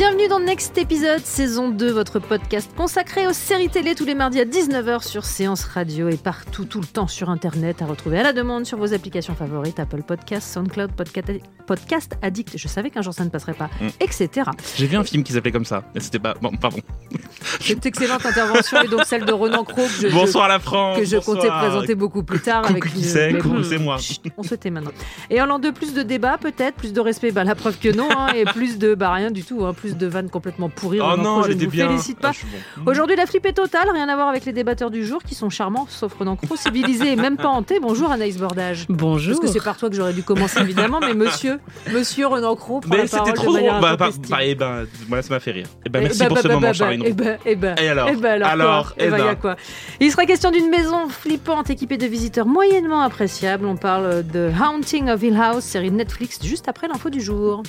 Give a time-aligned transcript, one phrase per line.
[0.00, 4.40] Bienvenue dans Next Épisode, saison 2, votre podcast consacré aux séries télé tous les mardis
[4.40, 8.22] à 19h sur Séance Radio et partout, tout le temps sur Internet, à retrouver à
[8.22, 11.30] la demande sur vos applications favorites, Apple Podcasts, SoundCloud, Podcast,
[11.66, 13.88] Podcast Addict, je savais qu'un jour ça ne passerait pas, Mm.
[14.00, 14.28] etc.
[14.74, 16.32] J'ai vu un film qui s'appelait comme ça, mais c'était pas.
[16.40, 16.78] Bon, pardon.
[17.60, 20.98] Cette excellente intervention est donc celle de Renan Cros que je, je- Bonsoir la France.
[20.98, 21.36] que je bonsoir.
[21.36, 22.62] comptais présenter beaucoup plus tard.
[22.62, 23.98] Coucou avec qui c'est, bon, c'est moi.
[23.98, 24.92] chut, on se tait maintenant.
[25.28, 27.94] Et en l'an de plus de débats, peut-être, plus de respect, bah, la preuve que
[27.94, 31.00] non, hein, et plus de, bah rien du tout, hein, plus de vannes complètement pourries.
[31.00, 31.88] Oh non, je ne vous bien.
[31.88, 32.32] félicite pas.
[32.34, 32.46] Ah,
[32.78, 32.90] bon.
[32.90, 35.50] Aujourd'hui, la flip est totale, rien à voir avec les débatteurs du jour qui sont
[35.50, 37.78] charmants, sauf Renan Cros, civilisé et même pas hanté.
[37.80, 38.86] Bonjour Anaïs Bordage.
[38.88, 39.34] Bonjour.
[39.40, 41.58] Parce que c'est par toi que j'aurais dû commencer évidemment, mais monsieur,
[41.92, 43.54] monsieur Renan Cros prend Mais la parole trop de drôle.
[43.54, 45.66] manière Bah, bah, bah, eh ben, voilà, ça m'a fait rire.
[45.84, 47.02] Eh ben, Eh merci bah, pour bah, ce bah, moment, bah, Charline.
[47.06, 49.24] Eh ben, eh ben, Et alors eh ben alors, Alors, quoi eh ben, y a
[49.26, 49.34] ben.
[49.36, 49.56] quoi
[50.00, 53.66] Il sera question d'une maison flippante équipée de visiteurs moyennement appréciables.
[53.66, 57.62] On parle de Haunting of Hill House, série Netflix, juste après l'info du jour.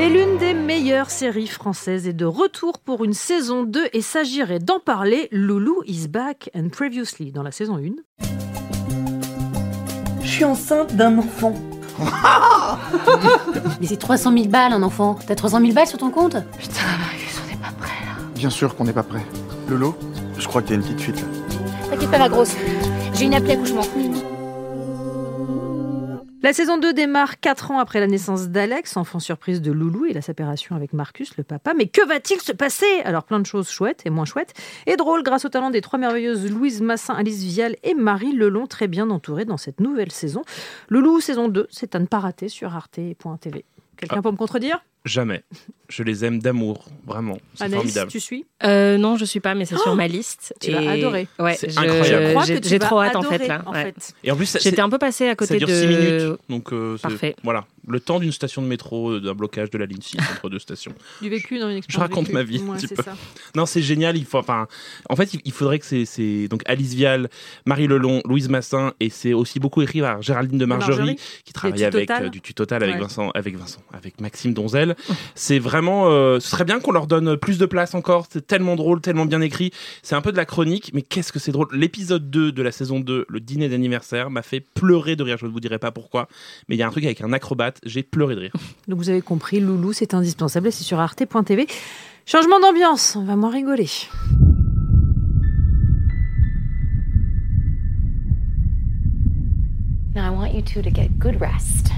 [0.00, 4.58] Et l'une des meilleures séries françaises est de retour pour une saison 2 et s'agirait
[4.58, 5.28] d'en parler.
[5.30, 8.26] Loulou is back and previously dans la saison 1.
[10.22, 11.54] Je suis enceinte d'un enfant.
[13.82, 15.18] Mais c'est 300 000 balles un enfant.
[15.26, 16.38] T'as 300 000 balles sur ton compte?
[18.36, 19.26] Bien sûr qu'on n'est pas prêt.
[19.68, 19.94] Lolo,
[20.38, 21.26] je crois qu'il y a une petite fuite là.
[21.90, 22.56] T'inquiète pas ma grosse.
[23.12, 23.82] J'ai une appli accouchement.
[26.42, 30.14] La saison 2 démarre 4 ans après la naissance d'Alex, enfant surprise de Loulou et
[30.14, 31.74] la séparation avec Marcus, le papa.
[31.74, 32.86] Mais que va-t-il se passer?
[33.04, 34.54] Alors plein de choses chouettes et moins chouettes,
[34.86, 38.66] et drôles grâce au talent des trois merveilleuses Louise Massin, Alice Vial et Marie Lelon,
[38.66, 40.40] très bien entourées dans cette nouvelle saison.
[40.88, 43.66] Loulou, saison 2, c'est à ne pas rater sur arte.tv.
[43.98, 44.22] Quelqu'un Ah.
[44.22, 44.82] peut me contredire?
[45.06, 45.42] Jamais.
[45.88, 47.38] Je les aime d'amour, vraiment.
[47.54, 48.10] C'est Anaïs, formidable.
[48.12, 48.44] tu suis?
[48.64, 50.54] Euh, non, je suis pas, mais c'est sur ma liste.
[50.60, 51.26] tu vas adorer.
[51.38, 52.26] Ouais, C'est je- incroyable.
[52.26, 53.62] Je crois que J'ai tu j'ai vas trop hâte en fait là.
[53.66, 53.84] en ouais.
[53.84, 54.14] fait.
[54.22, 55.72] Et en plus, ça, J'étais c'est- un peu passé à ça côté dure de.
[55.74, 56.38] 6 minutes.
[56.48, 57.34] Donc, euh, c'est- Parfait.
[57.42, 57.66] Voilà.
[57.88, 60.58] Le temps d'une station de métro, euh, d'un blocage de la ligne 6 entre deux
[60.60, 60.92] stations.
[61.22, 62.34] Du vécu dans une Je expérience raconte vécue.
[62.34, 63.02] ma vie un Ouais, petit c'est peu.
[63.02, 63.14] ça.
[63.56, 64.16] Non, c'est génial.
[64.18, 64.68] Il faut, enfin,
[65.08, 67.30] en fait, il- faudrait que c'est, c'est donc Alice Vial,
[67.64, 71.52] Marie Lelon, Louise Massin, et c'est aussi beaucoup écrit par Géraldine de Margerie, Margerie, qui
[71.52, 72.98] travaille avec du Tutotal avec.
[73.00, 74.89] Vincent, avec Vincent, avec Maxime Donzel.
[75.34, 78.26] C'est vraiment, euh, ce serait bien qu'on leur donne plus de place encore.
[78.30, 79.70] C'est tellement drôle, tellement bien écrit.
[80.02, 81.68] C'est un peu de la chronique, mais qu'est-ce que c'est drôle.
[81.72, 85.36] L'épisode 2 de la saison 2, le dîner d'anniversaire, m'a fait pleurer de rire.
[85.38, 86.28] Je ne vous dirai pas pourquoi,
[86.68, 87.78] mais il y a un truc avec un acrobate.
[87.84, 88.52] J'ai pleuré de rire.
[88.88, 91.66] Donc vous avez compris, Loulou, c'est indispensable et c'est sur arte.tv.
[92.26, 93.88] Changement d'ambiance, on va moins rigoler.
[100.14, 101.88] Now I want you two to get good rest.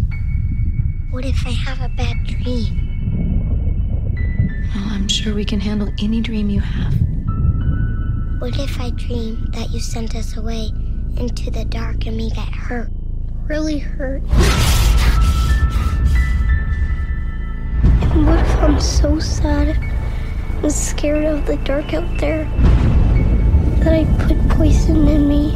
[1.10, 2.81] What if I have a bad dream?
[4.74, 6.94] Well, I'm sure we can handle any dream you have.
[8.40, 10.70] What if I dream that you sent us away
[11.18, 12.90] into the dark and we get hurt?
[13.46, 14.22] Really hurt?
[18.12, 19.76] And what if I'm so sad
[20.62, 22.44] and scared of the dark out there
[23.80, 25.50] that I put poison in me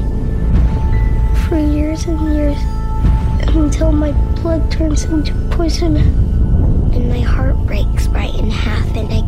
[1.49, 2.59] for years and years
[3.57, 4.13] until my
[4.43, 5.97] blood turns into poison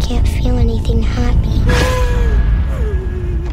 [0.09, 1.61] can't feel anything happy?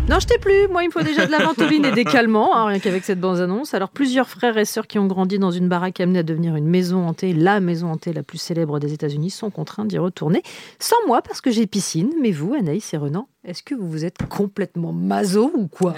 [0.07, 0.67] Non, je t'ai plus.
[0.69, 3.19] Moi, il me faut déjà de la ventoline et des calmants, hein, rien qu'avec cette
[3.19, 3.73] bande-annonce.
[3.73, 6.67] Alors, plusieurs frères et sœurs qui ont grandi dans une baraque amenée à devenir une
[6.67, 10.43] maison hantée, la maison hantée la plus célèbre des États-Unis, sont contraints d'y retourner.
[10.79, 12.11] Sans moi, parce que j'ai piscine.
[12.21, 15.95] Mais vous, Anaïs et Renan, est-ce que vous vous êtes complètement maso ou quoi?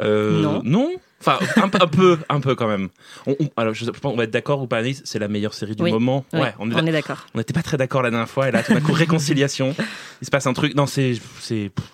[0.00, 0.62] Euh, Non.
[0.64, 0.90] Non.
[1.20, 2.88] Enfin, un, un peu, un peu quand même.
[3.26, 5.54] On- on- alors, je, pense qu'on va être d'accord ou pas, Anaïs, c'est la meilleure
[5.54, 5.90] série du Oui.
[5.90, 6.24] moment.
[6.32, 7.26] Oui, Ouais, on est, d'accord.
[7.34, 9.74] on n'était pas très d'accord la dernière fois, et là, tout d'un coup, réconciliation.
[10.22, 10.74] Il se passe un truc.
[10.76, 11.14] Non, c'est,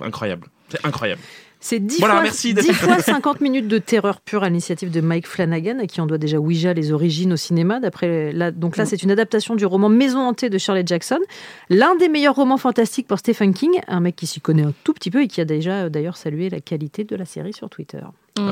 [0.01, 0.47] incroyable.
[0.69, 1.21] C'est incroyable.
[1.61, 4.91] C'est 10 Voilà, fois, merci 10 d'être- fois 50 minutes de terreur pure à l'initiative
[4.91, 7.81] de Mike Flanagan, à qui on doit déjà Ouija, les origines au cinéma.
[7.81, 11.21] D'après là, donc là, c'est une adaptation du roman Maison hantée de Shirley Jackson,
[11.71, 14.93] l'un des meilleurs romans fantastiques pour Stephen King, un mec qui s'y connaît un tout
[14.93, 17.71] petit peu et qui a déjà euh, d'ailleurs salué la qualité de la série sur
[17.71, 18.01] Twitter.
[18.37, 18.51] Mm.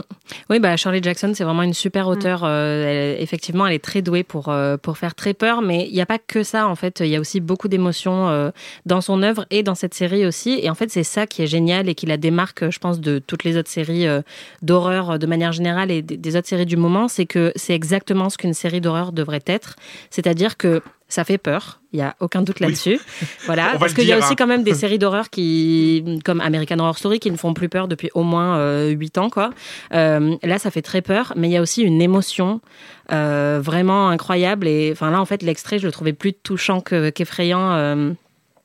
[0.49, 2.43] Oui, bah Shirley Jackson, c'est vraiment une super auteure.
[2.45, 5.93] Euh, elle- effectivement, elle est très douée pour euh, pour faire très peur, mais il
[5.93, 6.69] n'y a pas que ça.
[6.69, 8.51] En fait, il y a aussi beaucoup d'émotions euh,
[8.87, 10.61] dans son œuvre et dans cette série aussi.
[10.63, 13.19] Et en fait, c'est ça qui est génial et qui la démarque, je pense, de
[13.19, 14.23] toutes les autres séries euh,
[14.63, 17.09] d'horreur de manière générale et des autres séries du moment.
[17.09, 19.75] C'est que c'est exactement ce qu'une série d'horreur devrait être.
[20.11, 20.81] C'est-à-dire que
[21.13, 21.81] ça fait peur.
[21.93, 22.99] Il y a aucun doute là-dessus.
[23.47, 24.37] Voilà, parce qu'il y a aussi hein.
[24.39, 27.87] quand même des séries d'horreur qui, comme American Horror Story, qui ne font plus peur
[27.89, 29.51] depuis au moins euh, 8 ans, quoi.
[29.93, 32.61] Euh, là, ça fait très peur, mais il y a aussi une émotion
[33.13, 34.67] euh, vraiment incroyable.
[34.69, 37.73] Et enfin là, en fait, l'extrait, je le trouvais plus touchant que- qu'effrayant.
[37.73, 38.13] euh,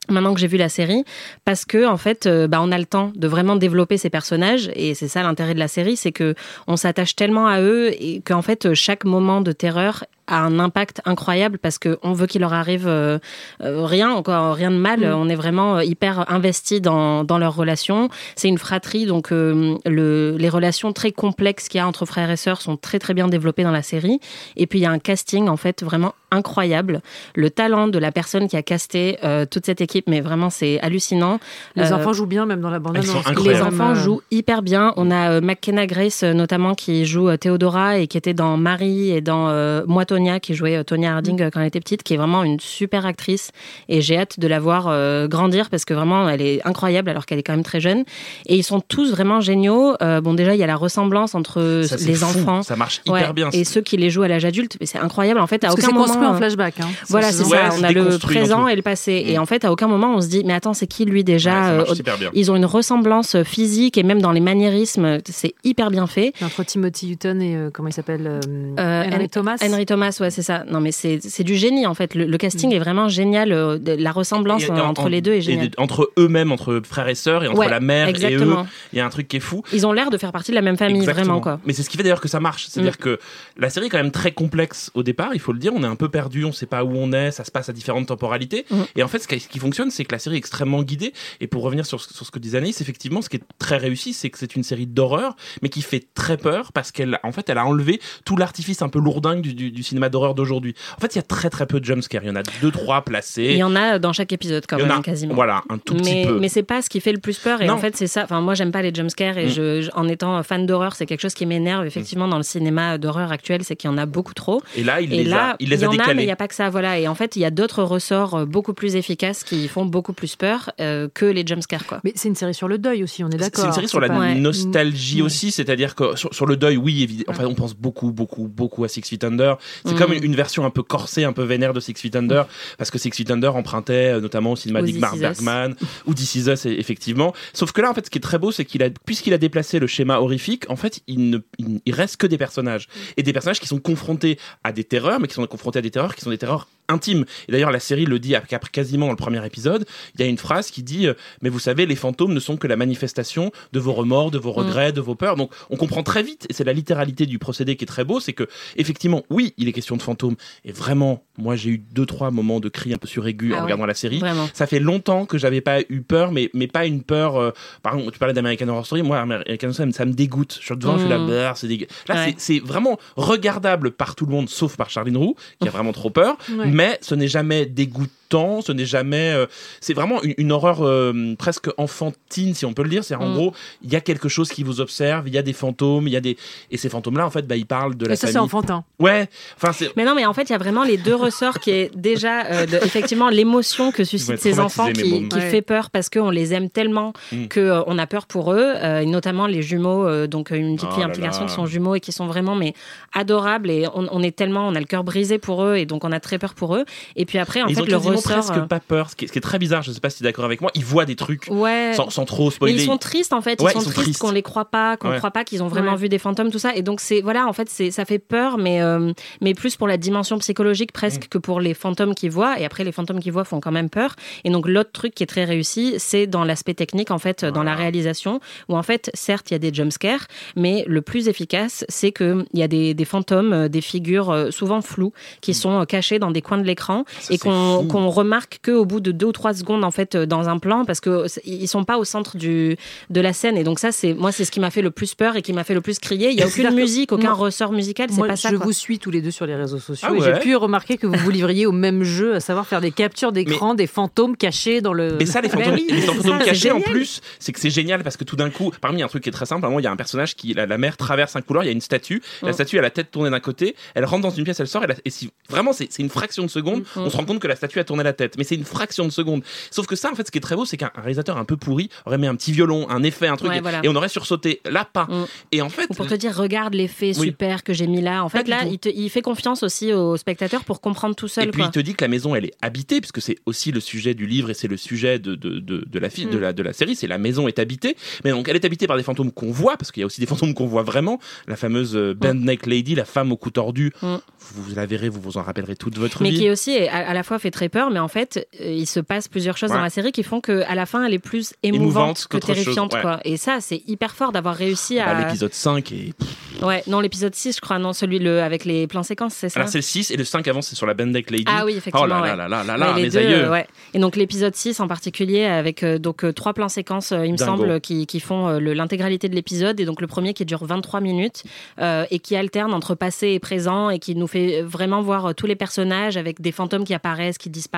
[0.09, 1.03] Maintenant que j'ai vu la série,
[1.43, 4.71] parce que en fait, euh, bah, on a le temps de vraiment développer ces personnages,
[4.73, 6.33] et c'est ça l'intérêt de la série, c'est que
[6.65, 11.01] on s'attache tellement à eux et qu'en fait, chaque moment de terreur a un impact
[11.05, 13.19] incroyable parce que on veut qu'il leur arrive euh,
[13.61, 14.99] euh, rien, encore rien de mal.
[14.99, 15.15] Mm.
[15.15, 18.09] On est vraiment euh, hyper investi dans dans leurs relations.
[18.35, 22.29] C'est une fratrie, donc euh, le, les relations très complexes qu'il y a entre frères
[22.29, 24.19] et sœurs sont très très bien développées dans la série.
[24.55, 27.01] Et puis il y a un casting en fait vraiment incroyable.
[27.35, 30.79] Le talent de la personne qui a casté euh, toute cette équipe, mais vraiment c'est
[30.81, 31.39] hallucinant.
[31.75, 33.23] Les Euh, enfants jouent bien, même dans la bande annonce.
[33.45, 34.93] les enfants jouent hyper bien.
[34.97, 38.57] On a euh, McKenna Grace euh, notamment qui joue euh, Théodora et qui était dans
[38.57, 41.79] Marie et dans euh, Moi Tonya qui jouait euh, Tonya Harding euh, quand elle était
[41.79, 43.51] petite, qui est vraiment une super actrice
[43.89, 47.25] et j'ai hâte de la voir euh, grandir parce que vraiment elle est incroyable alors
[47.25, 48.03] qu'elle est quand même très jeune.
[48.47, 49.95] Et ils sont tous vraiment géniaux.
[50.01, 52.25] Euh, bon déjà il y a la ressemblance entre Ça, les fou.
[52.25, 52.63] enfants.
[52.63, 53.49] Ça marche Ouais, hyper bien.
[53.53, 55.39] Et ceux qui les jouent à l'âge adulte, mais c'est incroyable.
[55.39, 56.31] En fait, à Parce aucun c'est construit moment.
[56.31, 56.79] en euh, flashback.
[56.81, 56.87] hein.
[57.09, 57.69] voilà, c'est Ouais, ça.
[57.79, 59.23] On a le présent et le passé.
[59.27, 59.41] Et Mm.
[59.41, 61.69] en fait, à aucun moment on se dit, mais attends, c'est qui lui déjà?
[61.71, 61.85] Euh.
[62.33, 66.33] Ils ont une ressemblance physique et même dans les maniérismes, c'est hyper bien fait.
[66.43, 68.39] Entre Timothy Hutton et euh, comment il s'appelle euh,
[68.79, 69.57] Euh, Henry Hen- Thomas?
[69.61, 70.63] Henry Thomas, ouais, c'est ça.
[70.69, 72.15] Non, mais c'est c'est du génie en fait.
[72.15, 73.51] Le, le casting est vraiment génial.
[73.51, 75.69] euh, La ressemblance Et euh, en- entre les deux est géniale.
[75.77, 78.55] entre eux-mêmes, entre frères et sœurs, et entre Ouais, la mère et eux,
[78.93, 79.63] il y a un truc qui est fou.
[79.73, 81.25] Ils ont l'air de faire partie de la même famille, Exactement.
[81.25, 81.59] vraiment quoi.
[81.65, 82.67] Mais c'est ce qui fait d'ailleurs que ça marche.
[82.69, 83.19] C'est-à-dire que
[83.57, 85.71] la série est quand même très complexe au départ, il faut le dire.
[85.75, 87.73] On est un peu perdu, on sait pas où on est, ça se passe à
[87.73, 88.65] différentes temporalités.
[88.69, 88.75] Mm.
[88.95, 91.13] Et en fait, ce qui, fonctionne, c'est que la série est extrêmement guidée.
[91.41, 93.77] Et pour revenir sur, ce- sur ce que disait Anaïs, effectivement, ce qui est très
[93.77, 97.31] réussi, c'est que c'est une série d'horreur, mais qui fait très peur parce qu'elle, en
[97.31, 100.75] fait, elle a enlevé tout l'artifice un peu lourdingue du, du- du cinéma d'horreur d'aujourd'hui.
[100.97, 102.23] En fait, il y a très très peu de jumpscares.
[102.23, 103.47] Il y en a deux, trois placés.
[103.51, 105.33] Il y en a dans chaque épisode quand même, a, quasiment.
[105.35, 106.39] Voilà, un tout petit mais, peu.
[106.39, 107.73] mais c'est pas ce qui fait le plus peur et Non.
[107.73, 109.49] en fait c'est ça enfin moi j'aime pas les jumpscares et Mm.
[109.49, 112.97] je, je- en étant fan d'horreur c'est quelque chose qui m'énerve effectivement dans le cinéma
[112.97, 115.51] d'horreur actuel c'est qu'il y en a beaucoup trop Et là, il et les là
[115.51, 117.07] a, il les a en a mais il n'y a pas que ça voilà et
[117.07, 120.35] en fait il y a d'autres ressorts euh, beaucoup plus efficaces qui font beaucoup plus
[120.35, 123.29] peur euh, que les jumpscares quoi Mais c'est une série sur le deuil aussi, on
[123.29, 123.61] est d'accord.
[123.61, 125.21] C'est une série sur la pas- nostalgie Ouais.
[125.25, 127.35] aussi, c'est-à-dire que sur, sur le deuil, oui, évidemment.
[127.37, 129.57] Enfin, on pense beaucoup, beaucoup, beaucoup à Six Feet Under.
[129.85, 129.97] C'est Mm.
[129.97, 132.47] comme une, une version un peu corsée, un peu vénère de Six Feet Under,
[132.77, 135.15] parce que Six Feet Under empruntait euh, notamment au cinéma d'Igmar.
[135.17, 137.33] Bergman ou This Is Us, et- effectivement.
[137.53, 139.37] Sauf que là, en fait, ce qui est très beau, c'est qu'il a, puisqu'il a
[139.37, 143.23] déplacé le schéma horrifique, en fait, il ne, il, il reste que des personnages et
[143.23, 146.21] des personnages qui sont confrontés à des terreurs, mais qui sont confrontés à des qui
[146.21, 147.25] sont des terreurs intimes.
[147.47, 149.85] Et d'ailleurs, la série le dit après quasiment dans le premier épisode.
[150.15, 152.57] Il y a une phrase qui dit euh, Mais vous savez, les fantômes ne sont
[152.57, 155.35] que la manifestation de vos remords, de vos regrets, de vos peurs.
[155.35, 158.19] Donc, on comprend très vite, et c'est la littéralité du procédé qui est très beau,
[158.19, 160.35] c'est que, effectivement, oui, il est question de fantômes.
[160.65, 163.57] Et vraiment, moi, j'ai eu deux, trois moments de cris un peu suraigus Ah en
[163.59, 163.63] ouais.
[163.65, 164.19] regardant la série.
[164.19, 167.35] vraiment Ça fait longtemps que j'avais pas eu peur, mais, mais pas une peur.
[167.37, 167.51] euh,
[167.83, 169.03] par exemple, tu parlais d'American Horror Story.
[169.03, 170.57] Moi, American Horror Story, ça me dégoûte.
[170.59, 171.27] Je suis devant, je suis là, Mm.
[171.27, 171.87] Brrr, c'est dégueu.
[172.07, 172.35] Là, Ouais.
[172.37, 175.91] c'est- c'est vraiment regardable par tout le monde, sauf par Charline Roux, qui a vraiment
[175.93, 176.37] trop peur.
[176.49, 176.67] Ouais.
[176.77, 179.31] Mais ce n'est jamais dégoûtant, ce n'est jamais.
[179.33, 179.45] euh,
[179.81, 183.03] c'est vraiment une, une horreur euh, presque enfantine, si on peut le dire.
[183.03, 183.33] C'est en Mm.
[183.33, 183.53] gros,
[183.83, 186.15] il y a quelque chose qui vous observe, il y a des fantômes, il y
[186.17, 186.37] a des.
[186.71, 188.83] Et ces fantômes-là, en fait, bah, ils parlent de la Et ça, c'est enfantin.
[188.99, 189.95] Ouais, enfin, c'est.
[189.97, 192.45] Mais non, mais en fait, il y a vraiment les deux ressorts qui est déjà,
[192.45, 195.29] euh, de- effectivement, l'émotion que suscitent ces enfants qui, mômes.
[195.29, 195.49] qui Ouais.
[195.49, 197.45] fait peur parce qu'on les aime tellement Mm.
[197.53, 200.95] qu'on a peur pour eux, euh, et notamment les jumeaux, euh, donc une petite Oh
[200.95, 202.73] fille, un petit garçon qui sont jumeaux et qui sont vraiment mais
[203.13, 206.03] adorables et on, on est tellement, on a le cœur brisé pour eux et donc
[206.03, 206.85] on a très peur pour eux.
[207.15, 208.33] Et puis après, en ils fait, le ressort.
[208.33, 209.81] presque euh, pas peur, ce qui est, ce qui est très bizarre.
[209.83, 210.71] Je sais pas si tu es d'accord avec moi.
[210.75, 211.91] Ils voient des trucs Ouais.
[211.95, 212.73] sans, sans trop Mais spoiler.
[212.75, 214.19] ils sont tristes en fait, Ouais, ils sont, ils sont tristes tristes.
[214.21, 215.17] qu'on les croit pas, qu'on Ouais.
[215.17, 215.97] croit pas qu'ils ont vraiment Ouais.
[215.97, 216.75] vu des fantômes, tout ça.
[216.75, 219.87] Et donc c'est voilà, en fait, c'est ça fait peur, mais euh, mais plus pour
[219.87, 221.27] la dimension psychologique presque Mm.
[221.29, 222.59] que pour les fantômes qu'ils voient.
[222.59, 224.15] Et après, les fantômes qu'ils voient font quand même peur.
[224.43, 227.63] Et donc l'autre truc qui est très réussi, c'est dans l'aspect technique en fait, dans
[227.63, 231.85] la réalisation, où en fait, certes, il y a des jumpscares, mais le plus efficace,
[231.89, 235.81] c'est que il y a des, des fantômes, euh, des figures souvent floues, qui sont
[235.81, 238.99] euh, cachées dans des coins de l'écran Ça, et qu'on on remarque que au bout
[238.99, 241.67] de deux ou trois secondes en fait euh, dans un plan parce que c'est- ils
[241.67, 242.77] sont pas au centre du
[243.09, 245.13] de la scène et donc ça c'est moi c'est ce qui m'a fait le plus
[245.15, 246.29] peur et qui m'a fait le plus crier.
[246.31, 248.49] Il y a aucune que musique, aucun moi- ressort musical, c'est pas ça.
[248.49, 248.65] je quoi.
[248.65, 251.07] vous suis tous les deux sur les réseaux sociaux Ah et j'ai pu remarquer que
[251.07, 254.81] vous vous livriez au même jeu, à savoir faire des captures d'écran des fantômes cachés
[254.81, 255.17] dans le.
[255.19, 257.59] Mais ça, les Ben fantômes, oui, les c'est fantômes ça, cachés, en plus, c'est que
[257.59, 259.67] c'est génial parce que tout d'un coup, parmi un truc qui est très simple, à
[259.67, 261.67] un moment, il y a un personnage qui, la, la mère traverse un couloir, il
[261.67, 262.53] y a une statue, la Mm.
[262.53, 264.87] statue a la tête tournée d'un côté, elle rentre dans une pièce, elle sort, et,
[265.05, 266.99] et si vraiment, c'est c'est une fraction de seconde, Mm.
[266.99, 269.05] on se rend compte que la statue a tourné la tête, mais c'est une fraction
[269.05, 269.43] de seconde.
[269.71, 271.45] Sauf que ça, en fait, ce qui est très beau, c'est qu'un un réalisateur un
[271.45, 273.81] peu pourri aurait mis un petit violon, un effet, un truc, Ouais, et, voilà.
[273.83, 274.61] et on aurait sursauté.
[274.69, 275.05] Là, pas.
[275.05, 275.25] Mm.
[275.51, 277.27] Et en fait, Ou pour te dire, regarde l'effet Oui.
[277.27, 278.23] super que j'ai mis là.
[278.23, 281.45] En fait, là, il, te- il fait confiance aussi au spectateur pour comprendre tout seul.
[281.45, 281.69] Et puis quoi.
[281.69, 284.25] il te dit que la maison elle est habitée puisque c'est aussi le sujet du
[284.27, 286.29] livre et c'est le sujet de, de, de, de la, fi- Mm.
[286.31, 287.95] de, la, de la série, c'est la maison est habitée.
[288.23, 290.19] Mais donc elle est habitée par des fantômes qu'on voit parce qu'il y a aussi
[290.21, 291.19] des fantômes qu'on voit vraiment.
[291.47, 294.15] La fameuse euh, Band Neck Lady, la femme au cou tordu, Mm.
[294.53, 296.37] vous, la verrez, vous vous en rappellerez toute votre mais vie.
[296.39, 298.87] qui est aussi à, à la fois fait très peur, mais en fait, euh, il
[298.87, 299.77] se passe plusieurs choses Ouais.
[299.77, 302.37] dans la série qui font que à la fin, elle est plus émouvante, Émouvante que
[302.39, 303.01] chose, terrifiante, ouais.
[303.01, 303.19] quoi.
[303.25, 305.25] Et ça, c'est hyper fort d'avoir réussi Bah, à.
[305.25, 306.13] L'épisode 5 et
[306.61, 309.59] ouais, non, l'épisode 6, je crois, non, celui le avec les plans séquences, c'est ça.
[309.59, 311.45] alors c'est le 6 et le 5 avant c'est sur la Band Neck Lady.
[311.47, 312.03] Ah oui, effectivement.
[312.03, 312.35] Oh là ouais.
[312.35, 313.45] là là là les deux, aïeux.
[313.45, 313.67] euh, ouais.
[313.93, 317.31] Et donc l'épisode 6 en particulier avec euh, donc euh, trois plans séquences euh, il
[317.31, 320.65] me semble qui, qui font euh, l'intégralité de l'épisode et donc le premier qui dure
[320.65, 321.43] 23 minutes
[321.79, 325.33] euh, et qui alterne entre passé et présent et qui nous fait vraiment voir euh,
[325.33, 327.76] tous les personnages avec des fantômes qui apparaissent, qui disparaissent,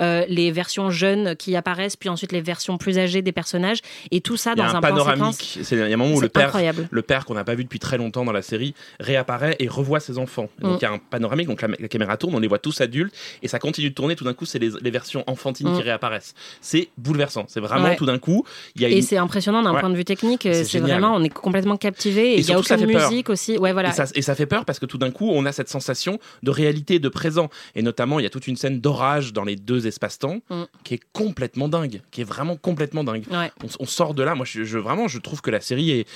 [0.00, 3.78] euh, les versions jeunes qui apparaissent puis ensuite les versions plus âgées des personnages
[4.10, 5.58] et tout ça dans un, un, panoramique.
[5.62, 6.88] C'est- Il y a un moment où le père, incroyable.
[6.90, 10.00] le père qu'on n'a pas vu depuis très longtemps dans la série réapparaît et revoit
[10.00, 10.48] ses enfants.
[10.58, 10.76] Et Donc Mm.
[10.80, 13.14] il y a un panoramique, donc la, la caméra tourne, on les voit tous adultes
[13.42, 14.16] et ça continue de tourner.
[14.16, 15.76] Tout d'un coup, c'est les, les versions enfantines Mm.
[15.76, 16.34] qui réapparaissent.
[16.60, 17.44] C'est bouleversant.
[17.48, 17.96] C'est vraiment Ouais.
[17.96, 18.44] tout d'un coup.
[18.76, 19.80] Il y a Et c'est impressionnant d'un Ouais.
[19.80, 20.46] point de vue technique.
[20.46, 21.00] euh, C'est génial.
[21.00, 22.34] vraiment, on est complètement captivé.
[22.34, 23.10] Et il y a aucune peur.
[23.10, 23.56] musique aussi.
[23.58, 23.90] Ouais, voilà.
[23.90, 26.18] Et ça, et ça fait peur parce que tout d'un coup, on a cette sensation
[26.42, 27.48] de réalité, de présent.
[27.74, 28.80] Et notamment, il y a toute une scène
[29.32, 30.62] dans les deux espaces-temps Mm.
[30.84, 33.24] qui est complètement dingue, qui est vraiment complètement dingue.
[33.30, 33.50] Ouais.
[33.64, 34.34] On, on sort de là.
[34.34, 36.06] Moi, je, je- vraiment, je trouve que la série est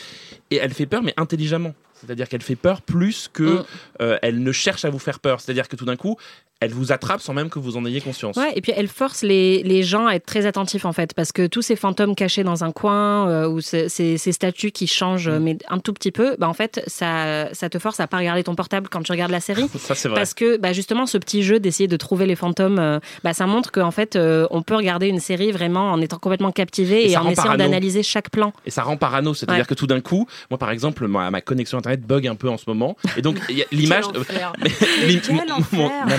[0.51, 1.75] et elle fait peur, mais intelligemment.
[2.01, 3.65] C'est-à-dire qu'elle fait peur plus que Mm.
[4.03, 5.41] euh, elle ne cherche à vous faire peur.
[5.41, 6.17] C'est-à-dire que tout d'un coup,
[6.61, 8.37] elle vous attrape sans même que vous en ayez conscience.
[8.37, 11.31] Ouais, et puis elle force les, les gens à être très attentifs en fait, parce
[11.33, 14.87] que tous ces fantômes cachés dans un coin euh, ou ces, ces- ces statues qui
[14.87, 15.39] changent Mm.
[15.41, 18.45] mais un tout petit peu, bah en fait ça, ça te force à pas regarder
[18.45, 19.67] ton portable quand tu regardes la série.
[19.79, 20.17] Ça, c'est vrai.
[20.21, 23.47] Parce que bah, justement ce petit jeu d'essayer de trouver les fantômes, euh, bah, ça
[23.47, 27.29] montre qu'en fait on peut regarder une série vraiment en étant complètement captivé Et en
[27.29, 28.53] essayant d'analyser chaque plan.
[28.65, 29.67] Et ça rend parano, c'est-à-dire Ouais.
[29.67, 32.57] que tout d'un coup, moi par exemple, ma, ma connexion internet bug un peu en
[32.59, 33.39] ce moment, et donc
[33.73, 34.05] l'image,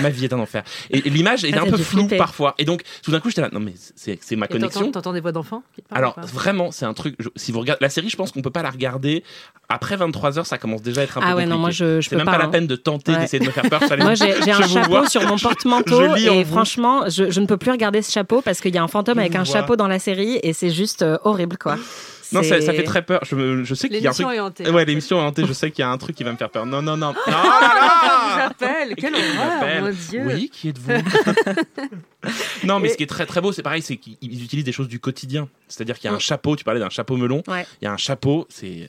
[0.02, 0.62] ma, vie est un enfer.
[0.90, 2.54] Et, l'image est Ah, un peu floue parfois.
[2.58, 4.90] Et donc tout d'un coup, j'étais là, non mais c'est c'est ma connexion.
[4.90, 7.16] T'entends des voix d'enfants Alors vraiment, c'est un truc.
[7.36, 9.24] si vous regardez la série, je pense qu'on peut pas la regarder
[9.68, 10.46] après 23 heures.
[10.46, 11.50] Ça commence déjà à être un peu Ah ouais, compliqué.
[11.50, 12.38] non, moi je, je C'est même pas.
[12.38, 12.48] la hein.
[12.48, 13.18] peine de tenter Ouais.
[13.18, 13.80] d'essayer de me faire peur.
[13.98, 15.08] Moi, j'ai un chapeau vois.
[15.08, 16.52] sur mon porte-manteau et vous.
[16.52, 19.14] franchement, je, je ne peux plus regarder ce chapeau parce qu'il y a un fantôme
[19.16, 19.52] Je avec un vois.
[19.52, 21.76] chapeau dans la série et c'est juste euh, horrible, quoi.
[22.32, 23.20] Non, ça, fait très peur.
[23.24, 24.26] Je, sais qu'il y a un truc.
[24.26, 24.70] L'émission est hantée.
[24.70, 25.44] Ouais, l'émission est hantée.
[25.46, 26.66] Je sais qu'il y a un truc qui va me faire peur.
[26.66, 27.12] Non, non, non.
[27.26, 28.94] Non, Ah, là, vous là appelle?
[28.96, 29.82] Quelle horreur, appelle?
[29.84, 30.92] mon Dieu Oui, qui êtes-vous?
[32.64, 34.64] Non, mais Et- ce qui est très très beau, c'est pareil, c'est qu'ils ils utilisent
[34.64, 35.48] des choses du quotidien.
[35.68, 36.56] C'est-à-dire qu'il y a un chapeau.
[36.56, 37.42] Tu parlais d'un chapeau melon.
[37.46, 37.64] Ouais.
[37.80, 38.46] Il y a un chapeau.
[38.48, 38.88] C'est.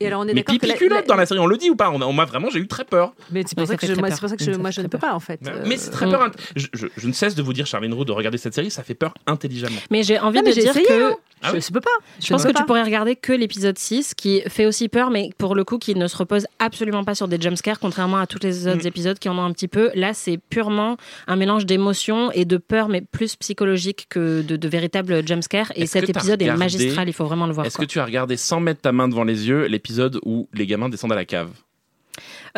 [0.00, 1.38] Et alors on est Mais que pipi la- culotte la- dans la série.
[1.40, 1.90] On le dit ou pas?
[1.90, 2.48] On m'a vraiment.
[2.50, 3.12] J'ai eu très peur.
[3.30, 4.16] Mais c'est pour ça ça que je, moi, peur.
[4.16, 5.10] c'est pour ça que je, moi je ne peux peur.
[5.10, 5.38] pas en fait.
[5.46, 6.26] Euh, Mais c'est très peur.
[6.26, 8.70] int- Je, je- je ne cesse de vous dire, Charline Roux, de regarder cette série.
[8.70, 9.78] Ça fait peur intelligemment.
[9.90, 11.16] Mais j'ai envie Non, de dire essayé, que hein.
[11.42, 11.90] Ah je oui ne peux pas.
[12.20, 15.54] je pense que tu pourrais regarder que l'épisode 6 qui fait aussi peur, mais pour
[15.54, 18.66] le coup qui ne se repose absolument pas sur des jumpscares, contrairement à tous les
[18.68, 18.86] autres Mm.
[18.86, 19.90] épisodes qui en ont un petit peu.
[19.94, 20.96] Là, c'est purement
[21.26, 25.72] un mélange d'émotions et de peur, mais plus psychologique que de, de véritables jumpscares.
[25.76, 27.66] Et cet épisode est magistral, il faut vraiment le voir.
[27.66, 30.66] Est-ce que tu as regardé sans mettre ta main devant les yeux l'épisode où les
[30.66, 31.50] gamins descendent à la cave?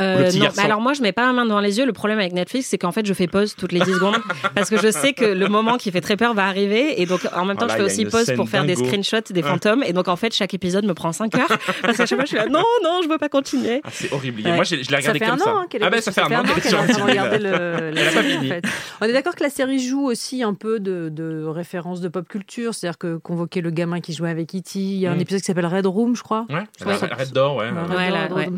[0.00, 1.86] Euh, Le petit non, mais alors moi je mets pas ma main devant les yeux.
[1.86, 4.16] Le problème avec Netflix, c'est qu'en fait je fais pause toutes les 10 secondes
[4.54, 7.20] parce que je sais que le moment qui fait très peur va arriver et donc
[7.34, 9.48] en même temps je fais a aussi pause pour faire des screenshots des Ouais.
[9.48, 11.48] fantômes et donc en fait chaque épisode me prend 5 heures
[11.82, 13.80] parce qu'à chaque fois je suis là non non je veux pas continuer.
[13.84, 14.42] Ah, c'est horrible.
[14.44, 14.54] Ouais.
[14.54, 15.50] Moi, je l'ai Ça regardé fait comme ça.
[15.54, 17.80] an hein, qu'elle est ah ben, ça fait un an qu'elle regarder là.
[17.90, 18.48] le, a pas série, en fini.
[18.48, 18.64] fait.
[19.00, 22.26] On est d'accord que la série joue aussi un peu de, de références de pop
[22.28, 24.78] culture, c'est-à-dire que convoquer le gamin qui jouait avec E.T.
[24.78, 25.20] Il y a un Mm.
[25.20, 26.46] épisode qui s'appelle Red Room, je crois.
[26.50, 27.66] Ouais, Red Door, ouais.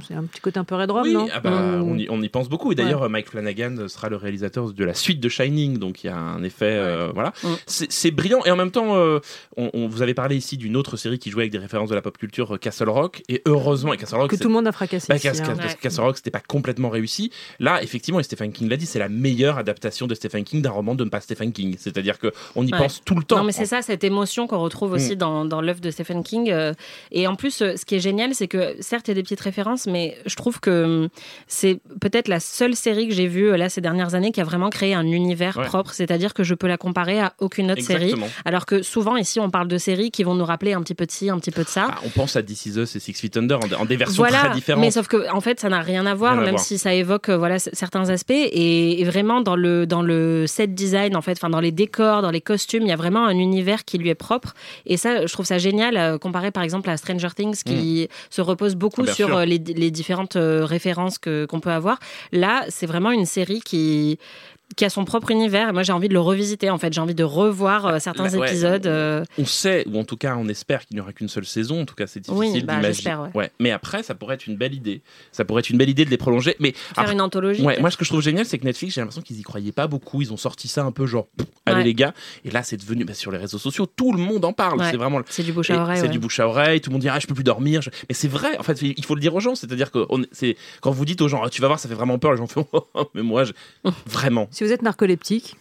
[0.09, 1.83] C'est un petit côté un peu Red Room, Oui, ah bah, Mm.
[1.83, 2.73] on, y, on y pense beaucoup.
[2.73, 6.11] Et d'ailleurs, Mike Flanagan sera le réalisateur de la suite de Shining, donc il y
[6.11, 7.33] a un effet, euh, voilà.
[7.43, 7.49] Mm.
[7.67, 8.41] C'est brillant.
[8.45, 9.19] Et en même temps, euh,
[9.57, 11.95] on, on- vous avez parlé ici d'une autre série qui jouait avec des références de
[11.95, 13.23] la pop culture, euh, Castle Rock.
[13.29, 15.07] Et heureusement, et Castle Rock, Que tout le monde a fracassé.
[15.09, 15.55] bah, ici, Cas- hein.
[15.57, 15.75] Cas- Ouais.
[15.81, 17.31] Castle Rock, c'était pas complètement réussi.
[17.61, 20.71] Là, effectivement, et Stephen King l'a dit, c'est la meilleure adaptation de Stephen King d'un
[20.71, 21.77] roman de ne pas Stephen King.
[21.79, 23.39] C'est-à-dire que on y pense tout le temps.
[23.39, 25.19] Non, mais c'est ça, cette émotion qu'on retrouve aussi Mm.
[25.19, 26.53] dans, dans l'œuvre de Stephen King.
[27.13, 29.41] et en plus, ce qui est génial, c'est que certes, il y a des petites
[29.41, 31.09] références, mais je trouve que hum,
[31.47, 34.45] c'est peut-être la seule série que j'ai vue euh, là ces dernières années qui a
[34.45, 35.65] vraiment créé un univers Ouais.
[35.67, 35.93] propre.
[35.93, 38.15] C'est-à-dire que je peux la comparer à aucune autre série.
[38.45, 41.07] Alors que souvent ici on parle de séries qui vont nous rappeler un petit peu
[41.07, 41.89] de ci, un petit peu de ça.
[41.91, 44.41] Ah, on pense à This Is Us et Six Feet Under en, des versions Voilà,
[44.47, 44.81] très différentes.
[44.83, 46.65] mais sauf que en fait, ça n'a rien à voir, Rien à même voir.
[46.65, 50.75] si ça évoque euh, voilà certains aspects et, et vraiment dans le dans le set
[50.75, 53.37] design en fait, enfin dans les décors, dans les costumes, il y a vraiment un
[53.39, 54.55] univers qui lui est propre
[54.85, 58.41] et ça, je trouve ça génial euh, comparé par exemple à Stranger Things qui se
[58.41, 61.99] repose beaucoup Ah, sur les, les différentes références qu'on peut avoir.
[62.33, 64.19] Là, c'est vraiment une série qui
[64.75, 67.01] qui a son propre univers et moi j'ai envie de le revisiter en fait j'ai
[67.01, 68.49] envie de revoir euh, certains Là, ouais.
[68.49, 71.45] épisodes euh, On sait, ou en tout cas on espère qu'il n'y aura qu'une seule
[71.47, 71.83] saison.
[71.83, 72.93] En tout cas, c'est difficile Oui, bah, d'imaginer.
[72.93, 73.51] j'espère, ouais.
[73.61, 75.03] Mais après, ça pourrait être une belle idée.
[75.33, 76.57] Ça pourrait être une belle idée de les prolonger.
[76.59, 78.95] Mais faire après- une anthologie Ouais, moi ce que je trouve génial, c'est que Netflix,
[78.95, 80.21] j'ai l'impression qu'ils y croyaient pas beaucoup.
[80.21, 81.85] Ils ont sorti ça un peu genre, pff, allez Ouais.
[81.85, 82.13] les gars.
[82.45, 84.81] Et là, c'est devenu bah, sur les réseaux sociaux, tout le monde en parle.
[84.81, 84.91] Ouais.
[84.91, 85.21] C'est vraiment.
[85.29, 86.09] c'est du bouche et à oreille C'est ouais.
[86.09, 86.81] du bouche à oreille.
[86.81, 87.83] Tout le monde dit ah je peux plus dormir.
[87.83, 88.59] Je- Mais c'est vrai.
[88.59, 89.55] En fait, il faut le dire aux gens.
[89.55, 91.95] C'est-à-dire que on- c'est quand vous dites aux gens Ah, tu vas voir, ça fait
[91.95, 92.33] vraiment peur.
[92.33, 93.53] Les gens font Oh, mais moi, je-
[94.07, 94.49] vraiment.
[94.57, 95.55] Si vous êtes narcoleptique,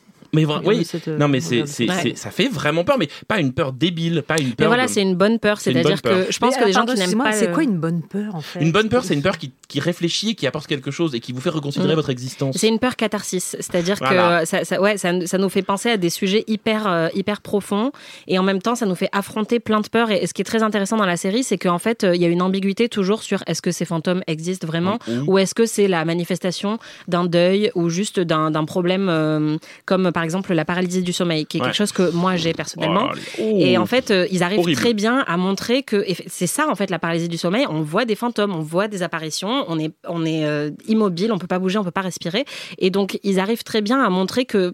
[0.44, 0.86] Mais oui.
[0.86, 1.96] cette, euh, Non mais c'est, regardez c'est, Ouais.
[2.04, 4.68] c'est- ça fait vraiment peur, mais pas une peur débile, pas une mais peur.
[4.68, 6.96] voilà de- c'est une bonne peur c'est-à-dire que je pense Mais que les gens qui
[6.96, 8.60] n'aiment pas C'est quoi une bonne peur en fait?
[8.62, 11.20] Une bonne peur, c'est une peur qui, qui réfléchit et qui apporte quelque chose et
[11.20, 11.96] qui vous fait reconsidérer Mm.
[11.96, 12.56] votre existence.
[12.58, 14.42] C'est une peur catharsis, c'est-à-dire Voilà.
[14.42, 17.42] que ça, ça- ouais, ça, ça nous fait penser à des sujets hyper, euh, hyper
[17.42, 17.92] profonds
[18.28, 20.12] et en même temps, ça nous fait affronter plein de peurs.
[20.12, 22.22] Et, et ce qui est très intéressant dans la série, c'est qu'en fait, euh, il
[22.22, 25.54] y a une ambiguïté toujours sur est-ce que ces fantômes existent vraiment Ou- ou est-ce
[25.56, 30.54] que c'est la manifestation d'un deuil ou juste d'un d'un problème euh, comme par exemple
[30.54, 31.68] la paralysie du sommeil, qui est Ouais.
[31.68, 33.10] quelque chose que moi j'ai personnellement.
[33.40, 33.82] Oh, Et Oh.
[33.82, 34.82] en fait, euh, ils arrivent Horrible.
[34.82, 37.66] très bien à montrer que c'est ça en fait la paralysie du sommeil.
[37.70, 41.38] On voit des fantômes, on voit des apparitions, on est on est euh, immobile, on
[41.38, 42.44] peut pas bouger, on peut pas respirer.
[42.80, 44.74] Et donc ils arrivent très bien à montrer que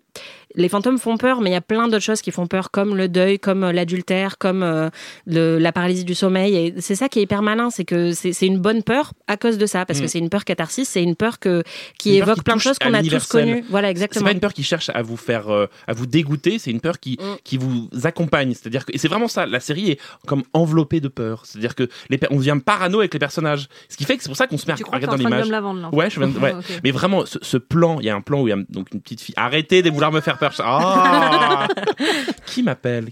[0.56, 2.96] les fantômes font peur, mais il y a plein d'autres choses qui font peur, comme
[2.96, 4.90] le deuil, comme euh, l'adultère, comme euh,
[5.26, 6.56] le- la paralysie du sommeil.
[6.56, 9.38] Et c'est ça qui est hyper malin, c'est que c'est c'est une bonne peur à
[9.38, 10.02] cause de ça, parce Mm.
[10.04, 11.64] que c'est une peur catharsis, c'est une peur que
[11.98, 13.64] qui Une peur évoque qui plein de choses à qu'on a tous connues.
[13.70, 14.26] Voilà, C'est exactement.
[14.26, 17.00] pas une peur qui cherche à vous faire, euh, à vous dégoûter, c'est une peur
[17.00, 17.36] qui, Mm.
[17.44, 18.54] qui vous accompagne.
[18.54, 21.46] C'est-à-dire que, et c'est vraiment ça, la série est comme enveloppée de peur.
[21.46, 23.68] C'est-à-dire que les, on devient parano avec les personnages.
[23.90, 25.30] Ce qui fait que c'est pour ça qu'on se met à Tu t'es regarder dans
[25.30, 25.48] l'image.
[25.94, 26.52] Ouais, je ouais.
[26.58, 26.66] Ok.
[26.84, 28.88] Mais vraiment, ce, ce plan, il y a un plan où il y a donc
[28.94, 29.36] une petite fille.
[29.38, 31.68] Arrêtez de vouloir me faire Ah!
[32.46, 33.10] Qui m'appelle?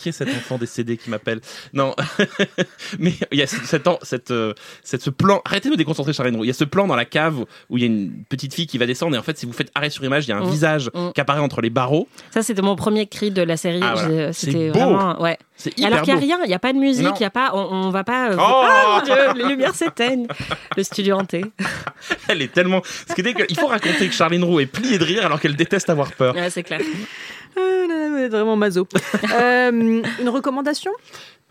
[0.00, 1.40] Qui est cet enfant décédé qui m'appelle
[1.74, 1.94] Non,
[2.98, 5.42] mais il y a cet, en- cette, euh, cette, ce plan.
[5.44, 6.44] Arrêtez de me déconcentrer, Charlène Roux.
[6.44, 8.66] Il y a ce plan dans la cave où il y a une petite fille
[8.66, 10.36] qui va descendre et en fait, si vous faites arrêt sur image, il y a
[10.38, 10.50] un Mm.
[10.50, 11.10] visage Mm.
[11.14, 12.08] qui apparaît entre les barreaux.
[12.30, 13.80] Ça, c'était mon premier cri de la série.
[13.82, 14.32] Ah, voilà.
[14.32, 14.78] C'était beau.
[14.78, 15.20] vraiment.
[15.20, 15.36] Ouais.
[15.84, 17.50] Alors qu'il n'y a rien, il n'y a pas de musique, il y a pas,
[17.52, 18.30] on, on va pas.
[18.30, 20.26] euh, Oh ah mon dieu, les lumières s'éteignent.
[20.76, 21.44] Le studio hanté.
[22.28, 22.80] Elle est tellement.
[23.06, 25.38] Ce qui est que- il faut raconter que Charline Roux est pliée de rire alors
[25.38, 26.34] qu'elle déteste avoir peur.
[26.34, 26.80] Ouais, c'est clair.
[27.56, 28.86] Ah vraiment maso.
[29.32, 30.92] Euh, une recommandation?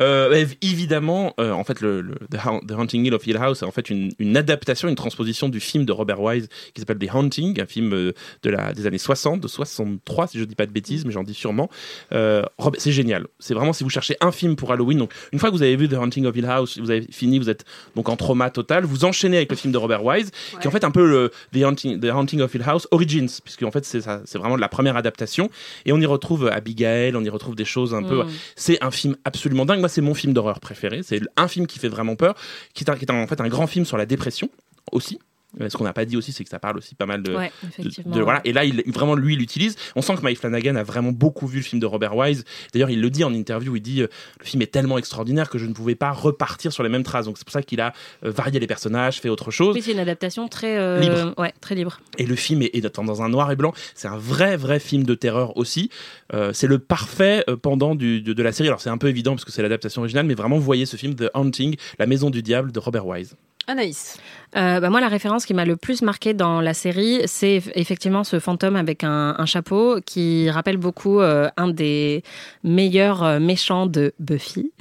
[0.01, 3.37] Euh, év- évidemment, euh, en fait, le, le- The, Hau- The Haunting Hill of Hill
[3.37, 6.81] House est en fait une, une adaptation, une transposition du film de Robert Wise qui
[6.81, 10.43] s'appelle The Haunting, un film euh, de la, des années 60, de 63 si je
[10.45, 11.69] dis pas de bêtises, mais j'en dis sûrement.
[12.13, 12.43] Euh,
[12.77, 13.27] c'est génial.
[13.39, 14.97] C'est vraiment si vous cherchez un film pour Halloween.
[14.99, 17.39] Donc une fois que vous avez vu The Haunting of Hill House, vous avez fini,
[17.39, 18.85] vous êtes donc en trauma total.
[18.85, 21.31] Vous enchaînez avec le film de Robert Wise, qui est en fait un peu le
[21.53, 24.69] The Haunting, The Haunting of Hill House Origins, puisque en fait c'est c'est vraiment la
[24.69, 25.49] première adaptation.
[25.85, 28.23] Et on y retrouve Abigail, on y retrouve des choses un peu.
[28.23, 28.29] Mm.
[28.55, 29.79] C'est un film absolument dingue.
[29.79, 31.01] Moi, c'est mon film d'horreur préféré.
[31.03, 32.35] C'est un film qui fait vraiment peur,
[32.73, 34.49] qui est, en fait un grand film sur la dépression
[34.91, 35.19] aussi.
[35.59, 37.33] Euh, Ce qu'on n'a pas dit aussi, c'est que ça parle aussi pas mal de,
[37.35, 38.15] Ouais, de- effectivement.
[38.15, 38.39] de- voilà.
[38.45, 39.75] Et là, il, vraiment, lui, il l'utilise.
[39.95, 42.43] On sent que Mike Flanagan a vraiment beaucoup vu le film de Robert Wise.
[42.73, 43.75] D'ailleurs, il le dit en interview.
[43.75, 44.07] Il dit euh,
[44.39, 47.25] le film est tellement extraordinaire que je ne pouvais pas repartir sur les mêmes traces.
[47.25, 49.73] Donc c'est pour ça qu'il a euh, varié les personnages, fait autre chose.
[49.75, 51.33] Oui, c'est une adaptation très euh, Libre.
[51.37, 51.99] Ouais, très libre.
[52.19, 53.73] Et le film est, est dans un noir et blanc.
[53.95, 55.89] C'est un vrai, vrai film de terreur aussi.
[56.33, 58.67] Euh, c'est le parfait pendant du, de, de la série.
[58.69, 60.95] Alors c'est un peu évident parce que c'est l'adaptation originale, mais vraiment, vous voyez ce
[60.95, 63.35] film The Haunting, La Maison du Diable de Robert Wise.
[63.69, 64.17] Anaïs.
[64.57, 67.71] Euh, bah, moi, la référence qui m'a le plus marqué dans la série, c'est eff-
[67.75, 72.23] effectivement ce fantôme avec un, un chapeau qui rappelle beaucoup euh, un des
[72.63, 74.71] meilleurs euh, méchants de Buffy.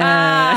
[0.00, 0.52] Euh,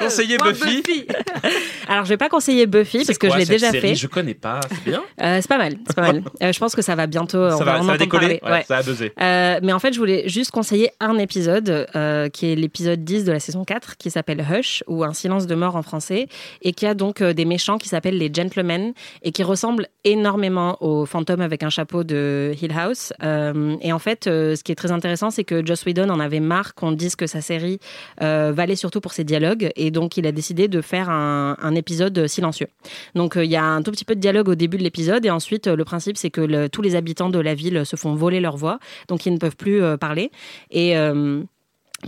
[0.00, 1.06] conseillé Moi, Buffy.
[1.88, 3.94] alors, je vais pas conseiller Buffy parce que je l'ai déjà série fait.
[3.94, 4.60] Je connais pas.
[4.70, 5.02] C'est bien.
[5.22, 6.22] Euh, c'est pas mal, c'est pas mal.
[6.42, 7.48] Euh, je pense que ça va bientôt.
[7.50, 8.38] ça on va, va, en ça va entendre décoller.
[8.38, 8.40] parler.
[8.54, 8.64] Ouais, Ouais.
[8.66, 9.12] Ça a buzzé.
[9.20, 13.24] Euh, mais en fait, je voulais juste conseiller un épisode euh, qui est l'épisode 10
[13.24, 16.26] de la saison 4 qui s'appelle Hush ou Un silence de mort en français
[16.62, 18.92] et qui a donc des méchants qui s'appellent les Gentlemen
[19.22, 23.12] et qui ressemblent énormément au fantôme avec un chapeau de Hill House.
[23.22, 26.20] Euh, et en fait, euh, ce qui est très intéressant, c'est que Joss Whedon en
[26.20, 27.78] avait marre qu'on dise que sa série
[28.22, 32.28] euh, valait surtout pour ses dialogues et donc il a décidé de faire un, épisode
[32.28, 32.68] silencieux.
[33.16, 35.30] Donc il y a un tout petit peu de dialogue au début de l'épisode et
[35.30, 38.56] ensuite le principe c'est que tous les habitants de la ville se font voler leur
[38.56, 40.30] voix, donc ils ne peuvent plus parler.
[40.70, 40.94] Et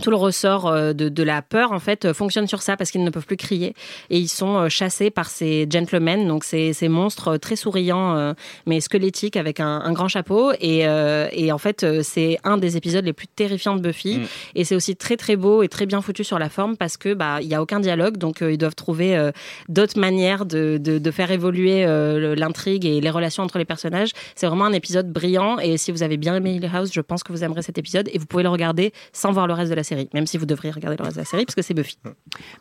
[0.01, 2.91] tout le ressort euh, de, de la peur en fait euh, fonctionne sur ça parce
[2.91, 3.73] qu'ils ne peuvent plus crier
[4.09, 6.27] et ils sont euh, chassés par ces gentlemen.
[6.27, 8.33] Donc ces, ces monstres très souriants
[8.65, 10.51] mais squelettiques avec un, un grand chapeau.
[10.59, 14.19] Et, euh, et en fait c'est un des épisodes les plus terrifiants de Buffy.
[14.19, 14.23] Mm.
[14.55, 17.13] et c'est aussi très très beau et très bien foutu sur la forme parce que
[17.13, 18.17] bah il y a aucun dialogue.
[18.17, 19.31] Donc euh, ils doivent trouver euh,
[19.69, 21.85] d'autres manières de, de, de faire évoluer
[22.35, 24.11] l'intrigue et les relations entre les personnages.
[24.35, 25.59] C'est vraiment un épisode brillant.
[25.59, 28.09] Et si vous avez bien aimé Hill House je pense que vous aimerez cet épisode
[28.13, 30.45] et vous pouvez le regarder sans voir le reste de la série même si vous
[30.45, 31.97] devriez regarder le reste de la série parce que c'est Buffy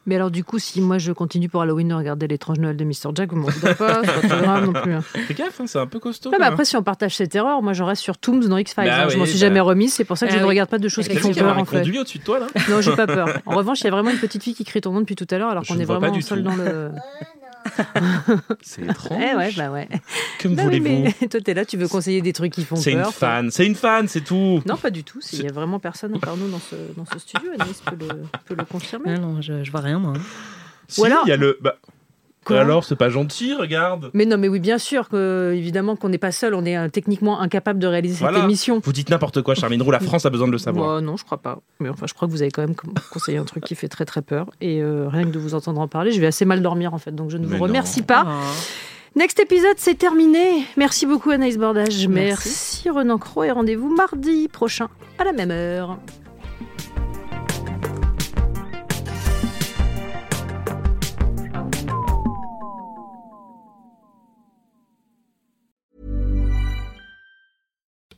[0.07, 2.85] Mais alors, du coup, si moi je continue pour Halloween de regarder l'étrange Noël de
[2.85, 3.11] Mr.
[3.15, 4.93] Jack, vous m'en voudrez pas, c'est pas très grave non plus.
[4.95, 5.01] hein.
[5.03, 6.31] Fais gaffe, hein, c'est un peu costaud.
[6.31, 6.53] Ouais, même.
[6.53, 8.85] après, si on partage cette erreur, moi je reste sur Tooms dans X-Files.
[8.85, 9.09] Bah hein.
[9.09, 9.47] je m'en oui, suis bah.
[9.47, 10.51] jamais remise, c'est pour ça que je Ah ne oui.
[10.51, 11.81] regarde pas de choses qui font peur en fait.
[11.81, 12.47] au-dessus de toi là?
[12.71, 13.29] Non, j'ai pas peur.
[13.47, 15.27] En revanche, il y a vraiment une petite fille qui crie ton nom depuis tout
[15.31, 16.91] à l'heure alors Je qu'on est vraiment seul dans le.
[18.63, 19.21] C'est étrange.
[19.21, 19.89] Eh ouais, bah ouais.
[20.39, 21.27] Que Bah oui, voulez-vous?
[21.31, 23.13] toi, t'es là, tu veux conseiller des trucs qui font C'est une peur.
[23.13, 24.63] fan, c'est une fan, c'est tout.
[24.67, 25.19] Non, pas du tout.
[25.33, 27.51] Il y a vraiment personne nous dans ce, dans ce studio.
[27.59, 28.07] Anaïs peut le,
[28.47, 29.15] peut le confirmer.
[29.15, 30.13] Ah non je, je vois rien moi
[30.89, 31.59] Si, alors- il y a le.
[31.61, 31.77] Bah,
[32.45, 34.09] Quoi alors, c'est pas gentil, regarde.
[34.15, 36.55] Mais non, mais oui, bien sûr que évidemment qu'on n'est pas seul.
[36.55, 38.37] On est euh, techniquement incapable de réaliser Voilà.
[38.37, 38.81] cette émission.
[38.85, 40.95] Vous dites n'importe quoi, Charline Roux, la France a besoin de le savoir.
[40.95, 41.59] Bah, non, je crois pas.
[41.81, 42.77] Mais enfin, je crois que vous avez quand même
[43.11, 44.47] conseillé un truc qui fait très très peur.
[44.61, 46.99] Et euh, rien que de vous entendre en parler, je vais assez mal dormir en
[46.99, 47.13] fait.
[47.13, 48.07] Donc je ne Mais vous remercie non.
[48.07, 48.25] pas.
[48.29, 49.17] Oh.
[49.17, 50.67] Next épisode, c'est terminé.
[50.77, 52.07] Merci beaucoup Anaïs Bordage.
[52.07, 52.13] Merci.
[52.87, 54.87] Merci Renan Cro et rendez-vous mardi prochain
[55.19, 55.99] à la même heure.